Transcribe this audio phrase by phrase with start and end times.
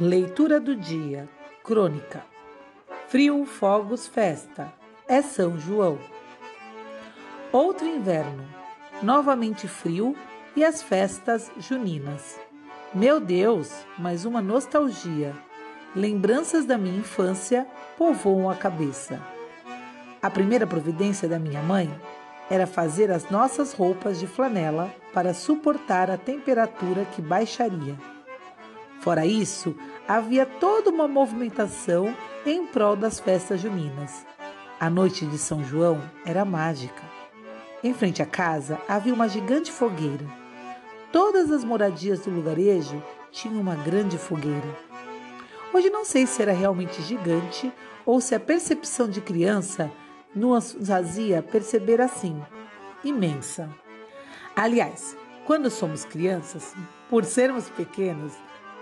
[0.00, 1.28] Leitura do dia.
[1.64, 2.24] Crônica.
[3.08, 4.72] Frio, fogos, festa.
[5.08, 5.98] É São João.
[7.50, 8.44] Outro inverno.
[9.02, 10.14] Novamente frio
[10.54, 12.38] e as festas juninas.
[12.94, 15.34] Meu Deus, mais uma nostalgia.
[15.96, 19.20] Lembranças da minha infância povoam a cabeça.
[20.22, 21.90] A primeira providência da minha mãe
[22.48, 27.96] era fazer as nossas roupas de flanela para suportar a temperatura que baixaria.
[29.08, 29.74] Fora isso,
[30.06, 34.26] havia toda uma movimentação em prol das festas juninas.
[34.78, 37.02] A noite de São João era mágica.
[37.82, 40.26] Em frente à casa havia uma gigante fogueira.
[41.10, 43.02] Todas as moradias do lugarejo
[43.32, 44.76] tinham uma grande fogueira.
[45.72, 47.72] Hoje não sei se era realmente gigante
[48.04, 49.90] ou se a percepção de criança
[50.34, 52.38] nos fazia perceber assim
[53.02, 53.70] imensa.
[54.54, 55.16] Aliás,
[55.46, 56.74] quando somos crianças,
[57.08, 58.34] por sermos pequenos,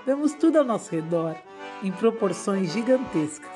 [0.07, 1.35] Vemos tudo ao nosso redor
[1.83, 3.51] em proporções gigantescas.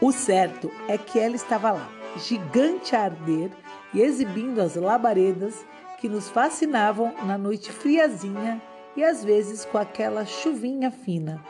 [0.00, 3.50] O certo é que ela estava lá, gigante a arder
[3.92, 5.66] e exibindo as labaredas
[6.00, 8.60] que nos fascinavam na noite friazinha
[8.96, 11.44] e às vezes com aquela chuvinha fina.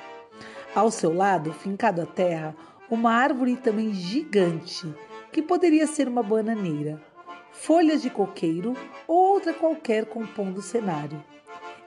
[0.75, 2.57] Ao seu lado, fincado à terra,
[2.91, 4.93] uma árvore também gigante,
[5.31, 7.01] que poderia ser uma bananeira,
[7.53, 8.75] folhas de coqueiro
[9.07, 11.23] ou outra qualquer compondo o cenário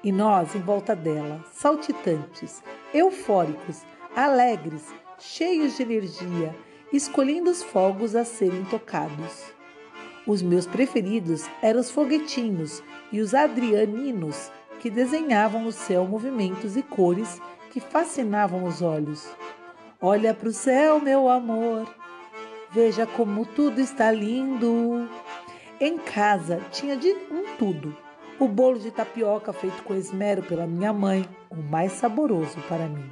[0.06, 2.62] e nós em volta dela, saltitantes,
[2.94, 3.82] eufóricos,
[4.16, 6.56] alegres, cheios de energia,
[6.94, 9.52] escolhendo os fogos a serem tocados.
[10.28, 16.84] Os meus preferidos eram os foguetinhos e os adrianinos, que desenhavam no céu movimentos e
[16.84, 19.28] cores que fascinavam os olhos.
[20.00, 21.92] Olha para o céu, meu amor,
[22.70, 25.10] veja como tudo está lindo.
[25.80, 28.05] Em casa tinha de um tudo
[28.40, 33.10] o bolo de tapioca feito com esmero pela minha mãe, o mais saboroso para mim.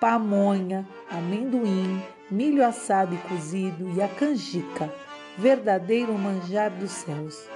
[0.00, 4.92] Pamonha, amendoim, milho assado e cozido e a canjica,
[5.36, 7.46] verdadeiro manjar dos céus.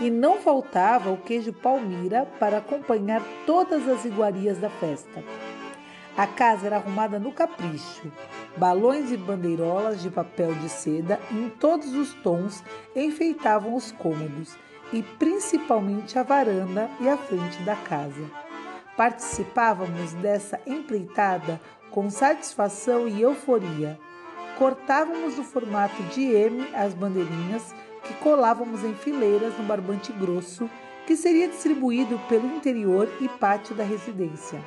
[0.00, 5.22] E não faltava o queijo palmira para acompanhar todas as iguarias da festa.
[6.16, 8.10] A casa era arrumada no capricho.
[8.56, 12.62] Balões e bandeirolas de papel de seda em todos os tons
[12.94, 14.56] enfeitavam os cômodos
[14.92, 18.24] e principalmente a varanda e a frente da casa.
[18.96, 21.60] Participávamos dessa empreitada
[21.90, 23.98] com satisfação e euforia.
[24.58, 30.68] Cortávamos no formato de M as bandeirinhas que colávamos em fileiras no barbante grosso
[31.06, 34.60] que seria distribuído pelo interior e pátio da residência.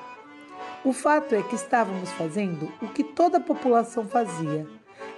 [0.84, 4.68] O fato é que estávamos fazendo o que toda a população fazia.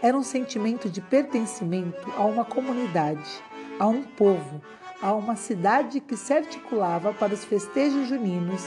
[0.02, 3.42] Era um sentimento de pertencimento a uma comunidade,
[3.80, 4.62] a um povo,
[5.04, 8.64] a uma cidade que se articulava para os festejos juninos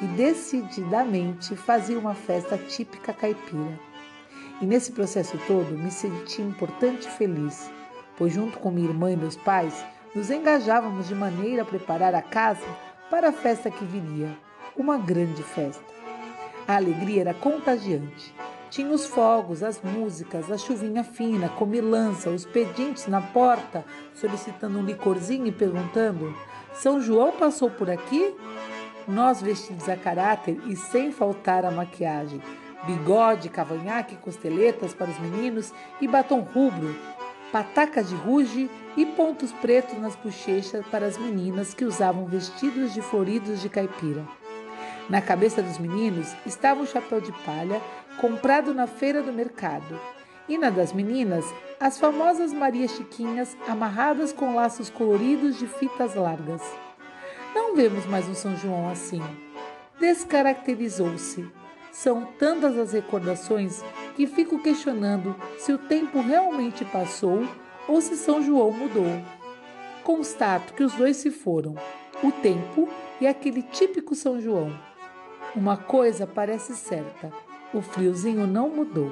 [0.00, 3.76] e decididamente fazia uma festa típica caipira.
[4.60, 7.68] E nesse processo todo me senti importante e feliz,
[8.16, 9.84] pois junto com minha irmã e meus pais
[10.14, 12.68] nos engajávamos de maneira a preparar a casa
[13.10, 14.38] para a festa que viria,
[14.76, 15.82] uma grande festa.
[16.68, 18.32] A alegria era contagiante
[18.70, 24.84] tinha os fogos, as músicas, a chuvinha fina, comilança, os pedintes na porta, solicitando um
[24.84, 26.34] licorzinho e perguntando:
[26.72, 28.34] São João passou por aqui?
[29.08, 32.40] Nós vestidos a caráter e sem faltar a maquiagem,
[32.86, 36.94] bigode, cavanhaque, costeletas para os meninos e batom rubro,
[37.50, 43.02] patacas de ruge e pontos pretos nas bochechas para as meninas que usavam vestidos de
[43.02, 44.39] floridos de caipira.
[45.08, 47.80] Na cabeça dos meninos estava um chapéu de palha
[48.20, 49.98] comprado na feira do mercado,
[50.48, 51.44] e na das meninas,
[51.78, 56.60] as famosas Maria Chiquinhas amarradas com laços coloridos de fitas largas.
[57.54, 59.22] Não vemos mais um São João assim.
[59.98, 61.48] Descaracterizou-se.
[61.92, 63.82] São tantas as recordações
[64.16, 67.46] que fico questionando se o tempo realmente passou
[67.88, 69.06] ou se São João mudou.
[70.02, 71.74] Constato que os dois se foram,
[72.22, 72.88] o tempo
[73.20, 74.89] e aquele típico São João.
[75.54, 77.32] Uma coisa parece certa:
[77.74, 79.10] o friozinho não mudou.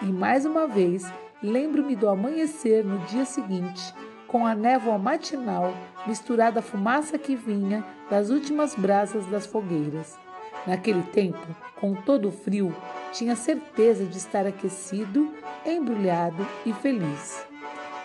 [0.00, 1.04] E mais uma vez,
[1.42, 3.94] lembro-me do amanhecer no dia seguinte,
[4.26, 5.74] com a névoa matinal
[6.06, 10.18] misturada à fumaça que vinha das últimas brasas das fogueiras.
[10.66, 12.74] Naquele tempo, com todo o frio,
[13.12, 15.34] tinha certeza de estar aquecido,
[15.66, 17.46] embrulhado e feliz.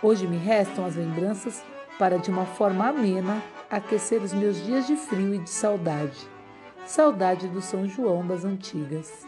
[0.04, 1.64] Hoje me restam as lembranças
[1.98, 6.39] para, de uma forma amena, aquecer os meus dias de frio e de saudade.
[6.90, 9.24] Saudade do São João das Antigas.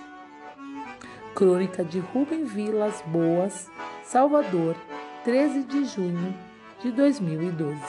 [1.36, 3.69] Crônica de Rubem Vilas Boas,
[4.04, 4.75] Salvador,
[5.24, 6.34] 13 de junho
[6.81, 7.80] de 2012.